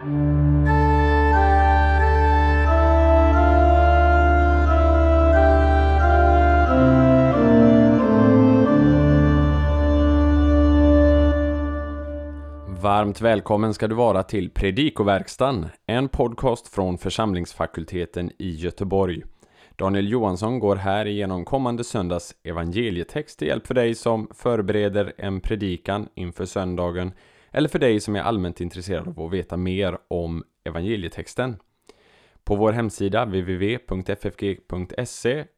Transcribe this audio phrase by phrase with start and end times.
[0.00, 0.12] Varmt
[13.20, 19.22] välkommen ska du vara till Predikoverkstan, en podcast från församlingsfakulteten i Göteborg.
[19.76, 25.40] Daniel Johansson går här igenom kommande söndags evangelietext till hjälp för dig som förbereder en
[25.40, 27.12] predikan inför söndagen
[27.50, 31.56] eller för dig som är allmänt intresserad av att veta mer om evangelietexten.
[32.44, 35.04] På vår hemsida www.ffg.se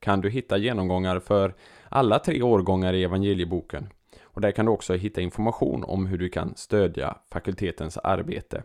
[0.00, 1.54] kan du hitta genomgångar för
[1.88, 3.88] alla tre årgångar i evangelieboken.
[4.22, 8.62] Och där kan du också hitta information om hur du kan stödja fakultetens arbete.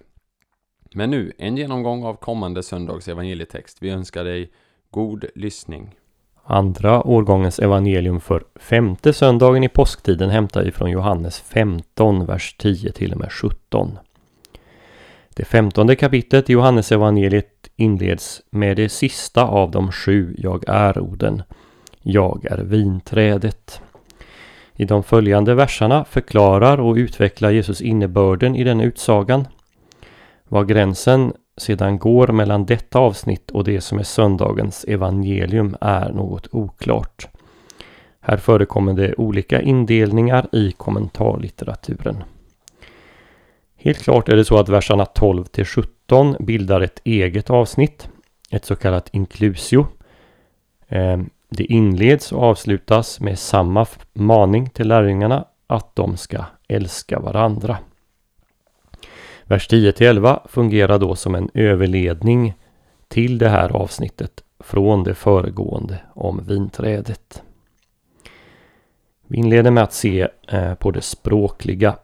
[0.94, 3.78] Men nu, en genomgång av kommande söndags evangelietext.
[3.82, 4.52] Vi önskar dig
[4.90, 5.96] god lyssning.
[6.50, 12.92] Andra årgångens evangelium för femte söndagen i påsktiden hämtar vi från Johannes 15, vers 10
[12.92, 13.98] till och med 17.
[15.36, 21.44] Det femtonde kapitlet i Johannes evangeliet inleds med det sista av de sju Jag är-orden.
[22.02, 23.82] Jag är vinträdet.
[24.76, 29.48] I de följande verserna förklarar och utvecklar Jesus innebörden i den utsagan.
[30.48, 36.48] Var gränsen sedan går mellan detta avsnitt och det som är söndagens evangelium är något
[36.52, 37.28] oklart.
[38.20, 42.24] Här förekommer det olika indelningar i kommentarlitteraturen.
[43.76, 48.10] Helt klart är det så att verserna 12 till 17 bildar ett eget avsnitt,
[48.52, 49.88] ett så kallat inklusio.
[50.88, 57.78] Ehm, det inleds och avslutas med samma maning till lärjungarna att de ska älska varandra.
[59.48, 62.54] Vers 10-11 fungerar då som en överledning
[63.08, 67.44] till det här avsnittet från det föregående om vinträdet.
[69.28, 71.96] Vi inleder med att se eh, på det språkliga.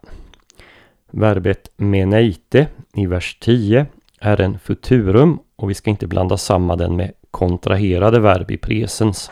[1.12, 3.86] Verbet meneite i vers 10
[4.20, 9.32] är en futurum och vi ska inte blanda samman den med kontraherade verb i presens.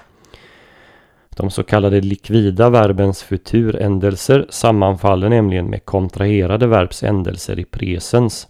[1.36, 8.48] De så kallade likvida verbens futurändelser sammanfaller nämligen med kontraherade verbs ändelser i presens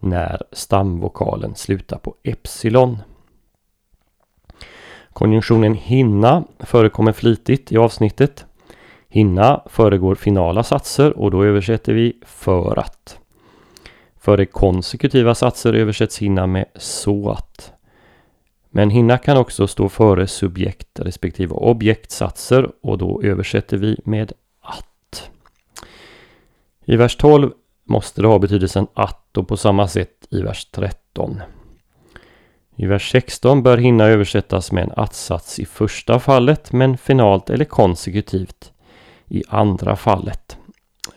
[0.00, 2.98] när stamvokalen slutar på epsilon.
[5.12, 8.46] Konjunktionen hinna förekommer flitigt i avsnittet.
[9.08, 13.18] Hinna föregår finala satser och då översätter vi för att.
[14.20, 17.73] Före konsekutiva satser översätts hinna med så att.
[18.76, 25.30] Men hinna kan också stå före subjekt respektive objektsatser och då översätter vi med att.
[26.84, 27.50] I vers 12
[27.84, 31.42] måste det ha betydelsen att och på samma sätt i vers 13.
[32.76, 37.64] I vers 16 bör hinna översättas med en att-sats i första fallet men finalt eller
[37.64, 38.72] konsekutivt
[39.28, 40.56] i andra fallet.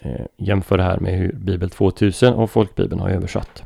[0.02, 3.64] Eh, jämför det här med hur Bibel 2000 och Folkbibeln har översatt.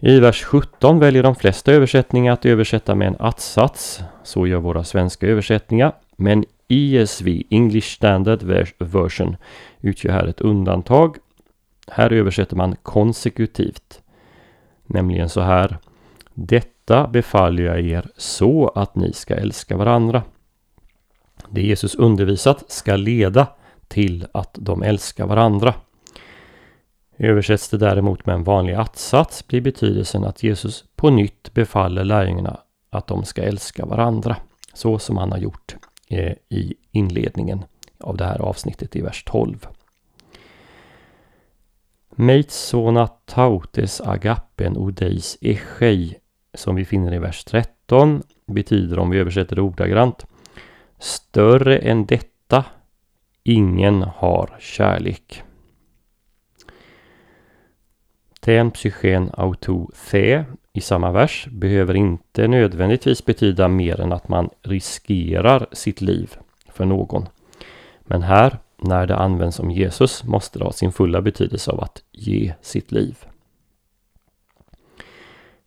[0.00, 4.00] I vers 17 väljer de flesta översättningar att översätta med en att-sats.
[4.22, 5.92] Så gör våra svenska översättningar.
[6.16, 9.36] Men ESV, English Standard Version,
[9.80, 11.16] utgör här ett undantag.
[11.88, 14.02] Här översätter man konsekutivt.
[14.86, 15.78] Nämligen så här.
[16.34, 20.22] Detta befaller jag er så att ni ska älska varandra.
[21.48, 23.46] Det Jesus undervisat ska leda
[23.88, 25.74] till att de älskar varandra.
[27.20, 32.60] Översätts det däremot med en vanlig att-sats blir betydelsen att Jesus på nytt befaller lärjungarna
[32.90, 34.36] att de ska älska varandra.
[34.72, 35.76] Så som han har gjort
[36.08, 37.64] eh, i inledningen
[38.00, 39.66] av det här avsnittet i vers 12.
[42.10, 46.18] Meitsona tautes agapen odeis echei
[46.54, 50.26] som vi finner i vers 13 betyder om vi översätter det ordagrant
[50.98, 52.64] Större än detta
[53.42, 55.42] ingen har kärlek.
[58.48, 64.50] Ten psychen auto the i samma vers behöver inte nödvändigtvis betyda mer än att man
[64.62, 66.36] riskerar sitt liv
[66.68, 67.28] för någon.
[68.00, 72.02] Men här, när det används om Jesus, måste det ha sin fulla betydelse av att
[72.12, 73.16] ge sitt liv.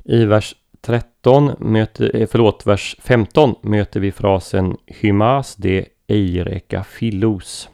[0.03, 7.69] I vers 13 möter, eh, förlåt, vers 15 möter vi frasen Hymas de eireka filos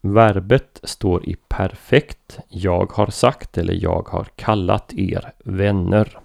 [0.00, 2.38] Verbet står i perfekt.
[2.48, 6.18] Jag har sagt eller jag har kallat er vänner.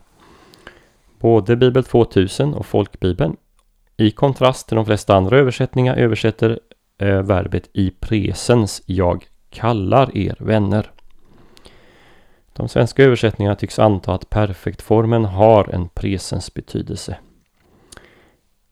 [1.20, 3.36] Både Bibel 2000 och Folkbibeln
[3.98, 6.60] i kontrast till de flesta andra översättningar översätter
[6.98, 8.82] eh, verbet i presens.
[8.86, 10.92] Jag kallar er vänner.
[12.54, 17.18] De svenska översättningarna tycks anta att perfektformen har en presens betydelse.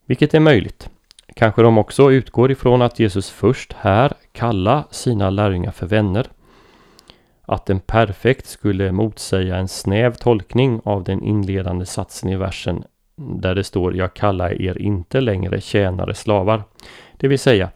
[0.05, 0.89] Vilket är möjligt.
[1.33, 6.27] Kanske de också utgår ifrån att Jesus först här kallar sina lärjungar för vänner.
[7.45, 12.83] att en perfekt skulle motsäga en snäv tolkning av den inledande satsen i versen
[13.15, 16.63] där det står Jag kallar er inte längre tjänare slavar.
[17.17, 17.69] Det vill säga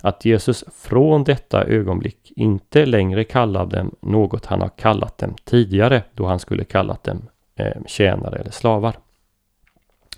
[0.00, 6.02] att Jesus från detta ögonblick inte längre kallar dem något han har kallat dem tidigare
[6.14, 8.96] då han skulle kallat dem eh, tjänare eller slavar.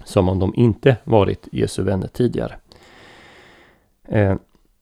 [0.05, 2.56] Som om de inte varit Jesu vänner tidigare.
[4.08, 4.36] Eh,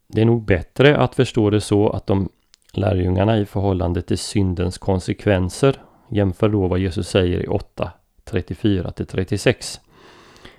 [0.07, 2.29] det är nog bättre att förstå det så att de
[2.73, 7.93] lärjungarna i förhållande till syndens konsekvenser jämför då vad Jesus säger i 8,
[8.25, 9.81] 34 till 36.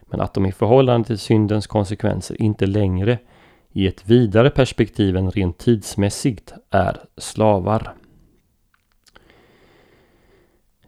[0.02, 3.20] Men att de i förhållande till syndens konsekvenser inte längre
[3.72, 7.94] i ett vidare perspektiv än rent tidsmässigt är slavar.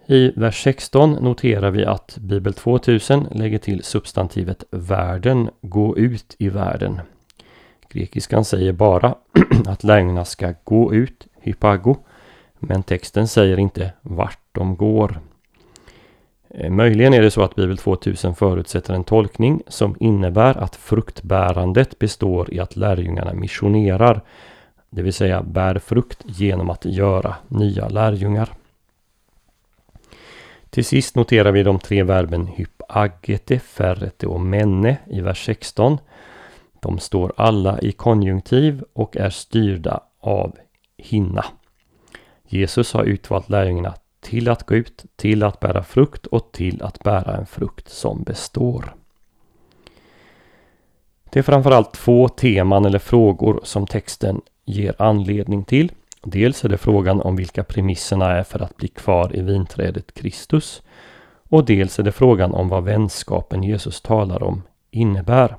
[0.07, 6.50] I vers 16 noterar vi att Bibel 2000 lägger till substantivet världen, gå ut i
[6.50, 7.00] världen.
[7.90, 9.16] Grekiskan säger bara
[9.68, 11.96] att lärjungarna ska gå ut, hypago,
[12.60, 15.20] men texten säger inte vart de går.
[16.50, 22.00] Eh, möjligen är det så att Bibel 2000 förutsätter en tolkning som innebär att fruktbärandet
[22.00, 24.22] består i att lärjungarna missionerar,
[24.90, 28.50] det vill säga bär frukt genom att göra nya lärjungar.
[30.70, 35.98] Till sist noterar vi de tre verben hypagete, ferrete och menne i vers 16.
[36.86, 40.56] De står alla i konjunktiv och är styrda av
[40.98, 41.46] hinna.
[42.48, 47.00] Jesus har utvalt lärjungarna till att gå ut, till att bära frukt och till att
[47.00, 48.96] bära en frukt som består.
[51.30, 55.92] Det är framförallt två teman eller frågor som texten ger anledning till.
[56.24, 60.81] Dels är det frågan om vilka premisserna är för att bli kvar i vinträdet Kristus.
[61.50, 65.56] Och dels är det frågan om vad vänskapen Jesus talar om innebär.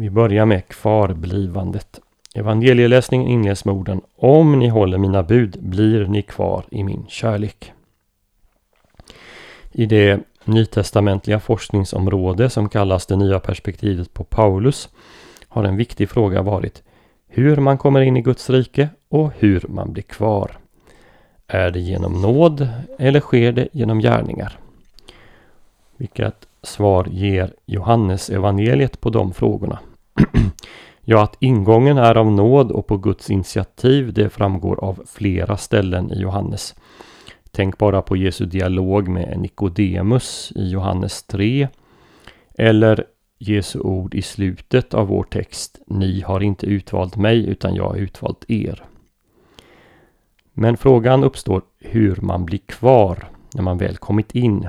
[0.00, 2.00] Vi börjar med kvarblivandet.
[2.34, 7.72] Evangelieläsningen inleds med orden Om ni håller mina bud blir ni kvar i min kärlek.
[9.72, 14.88] I det nytestamentliga forskningsområde som kallas det nya perspektivet på Paulus
[15.48, 16.82] har en viktig fråga varit
[17.28, 20.58] hur man kommer in i Guds rike och hur man blir kvar.
[21.46, 22.68] Är det genom nåd
[22.98, 24.58] eller sker det genom gärningar?
[25.96, 29.78] Vilket svar ger Johannes evangeliet på de frågorna?
[31.04, 36.12] Ja, att ingången är av nåd och på Guds initiativ, det framgår av flera ställen
[36.12, 36.74] i Johannes.
[37.50, 41.68] Tänk bara på Jesu dialog med Nikodemus i Johannes 3.
[42.58, 43.04] Eller
[43.38, 45.80] Jesu ord i slutet av vår text.
[45.86, 48.84] Ni har inte utvalt mig utan jag har utvalt er.
[50.52, 54.68] Men frågan uppstår hur man blir kvar när man väl kommit in.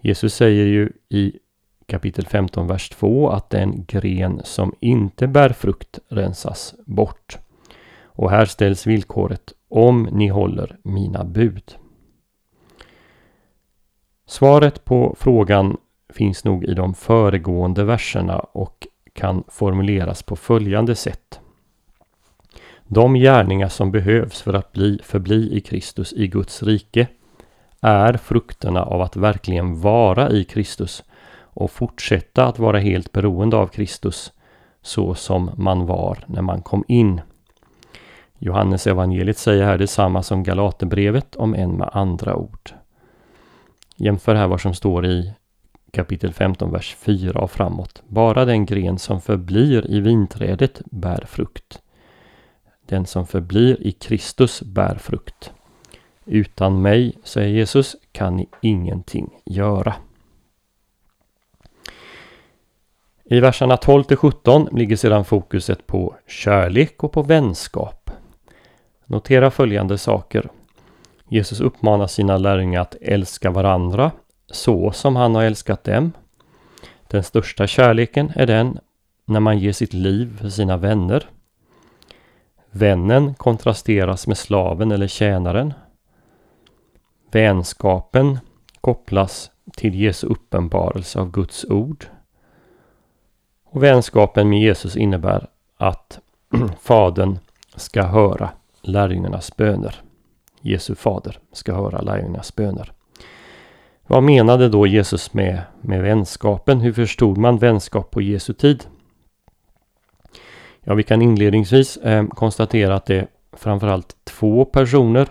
[0.00, 1.38] Jesus säger ju i
[1.86, 7.38] kapitel 15, vers 2 att den gren som inte bär frukt rensas bort.
[8.04, 11.74] Och här ställs villkoret om ni håller mina bud.
[14.26, 15.76] Svaret på frågan
[16.08, 21.40] finns nog i de föregående verserna och kan formuleras på följande sätt.
[22.86, 27.08] De gärningar som behövs för att bli, förbli i Kristus i Guds rike
[27.80, 31.04] är frukterna av att verkligen vara i Kristus
[31.54, 34.32] och fortsätta att vara helt beroende av Kristus
[34.82, 37.20] så som man var när man kom in.
[38.38, 42.70] Johannes evangeliet säger här detsamma som Galaterbrevet om än med andra ord.
[43.96, 45.32] Jämför här vad som står i
[45.90, 48.02] kapitel 15, vers 4 och framåt.
[48.08, 51.82] Bara den gren som förblir i vinträdet bär frukt.
[52.86, 55.52] Den som förblir i Kristus bär frukt.
[56.24, 59.94] Utan mig, säger Jesus, kan ni ingenting göra.
[63.34, 68.10] I verserna 12 till 17 ligger sedan fokuset på kärlek och på vänskap.
[69.06, 70.48] Notera följande saker.
[71.28, 74.12] Jesus uppmanar sina lärjungar att älska varandra
[74.50, 76.12] så som han har älskat dem.
[77.10, 78.78] Den största kärleken är den
[79.24, 81.28] när man ger sitt liv för sina vänner.
[82.70, 85.74] Vännen kontrasteras med slaven eller tjänaren.
[87.30, 88.38] Vänskapen
[88.80, 92.06] kopplas till Jesu uppenbarelse av Guds ord.
[93.74, 96.18] Och vänskapen med Jesus innebär att
[96.80, 97.38] Fadern
[97.76, 98.50] ska höra
[98.82, 100.00] lärjungarnas böner.
[100.60, 102.92] Jesu fader ska höra lärjungarnas böner.
[104.06, 106.80] Vad menade då Jesus med, med vänskapen?
[106.80, 108.84] Hur förstod man vänskap på Jesu tid?
[110.80, 115.28] Ja, vi kan inledningsvis eh, konstatera att det är framförallt två personer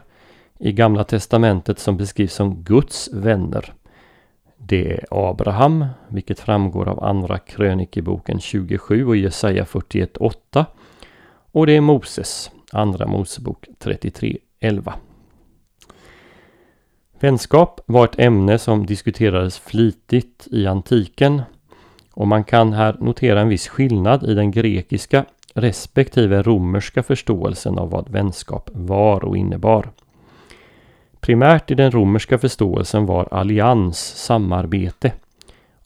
[0.59, 3.73] i Gamla Testamentet som beskrivs som Guds vänner.
[4.65, 10.65] Det är Abraham, vilket framgår av Andra krönikeboken 27 och Jesaja 41.8.
[11.51, 14.93] Och det är Moses, Andra Mosebok 33.11.
[17.19, 21.41] Vänskap var ett ämne som diskuterades flitigt i antiken
[22.13, 27.89] och man kan här notera en viss skillnad i den grekiska respektive romerska förståelsen av
[27.89, 29.91] vad vänskap var och innebar.
[31.23, 35.11] Primärt i den romerska förståelsen var allians, samarbete,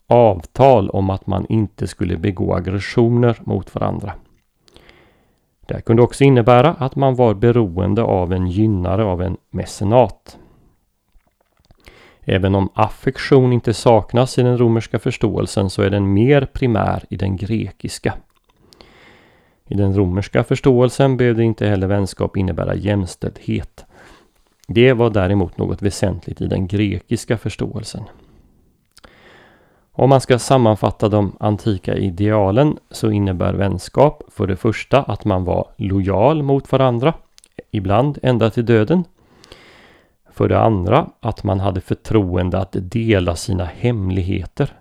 [0.06, 4.12] avtal om att man inte skulle begå aggressioner mot varandra.
[5.66, 10.38] Det kunde också innebära att man var beroende av en gynnare av en mecenat.
[12.20, 17.16] Även om affektion inte saknas i den romerska förståelsen så är den mer primär i
[17.16, 18.14] den grekiska.
[19.68, 23.84] I den romerska förståelsen behövde inte heller vänskap innebära jämställdhet.
[24.70, 28.02] Det var däremot något väsentligt i den grekiska förståelsen.
[29.92, 35.44] Om man ska sammanfatta de antika idealen så innebär vänskap för det första att man
[35.44, 37.14] var lojal mot varandra,
[37.70, 39.04] ibland ända till döden.
[40.30, 44.72] För det andra att man hade förtroende att dela sina hemligheter.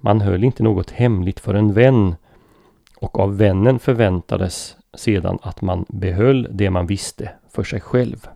[0.00, 2.14] Man höll inte något hemligt för en vän
[2.96, 8.28] och av vännen förväntades sedan att man behöll det man visste för sig själv.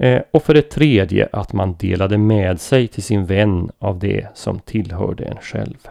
[0.00, 4.28] Eh, och för det tredje att man delade med sig till sin vän av det
[4.34, 5.88] som tillhörde en själv.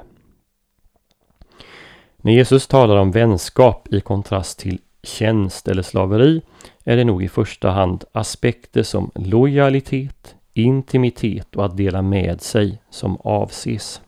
[2.17, 6.41] När Jesus talar om vänskap i kontrast till tjänst eller slaveri
[6.83, 12.81] är det nog i första hand aspekter som lojalitet, intimitet och att dela med sig
[12.89, 14.01] som avses.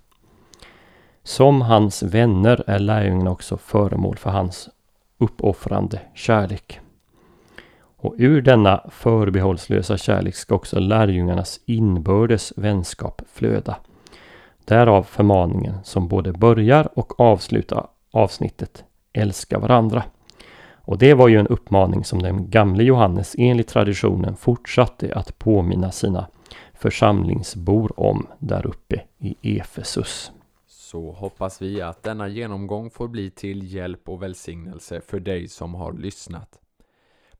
[1.23, 4.69] Som hans vänner är lärjungarna också föremål för hans
[5.17, 6.79] uppoffrande kärlek.
[8.01, 13.77] Och ur denna förbehållslösa kärlek ska också lärjungarnas inbördes vänskap flöda.
[14.65, 20.03] Därav förmaningen som både börjar och avslutar avsnittet Älska varandra.
[20.73, 25.91] Och det var ju en uppmaning som den gamle Johannes enligt traditionen fortsatte att påminna
[25.91, 26.27] sina
[26.73, 30.31] församlingsbor om där uppe i Efesus.
[30.67, 35.75] Så hoppas vi att denna genomgång får bli till hjälp och välsignelse för dig som
[35.75, 36.57] har lyssnat.